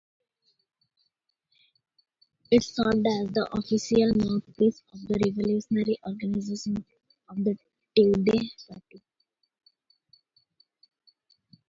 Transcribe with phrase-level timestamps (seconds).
[2.49, 6.83] It served as the official mouthpiece of the Revolutionary Organization
[7.29, 7.55] of the
[7.95, 9.03] Tudeh Party.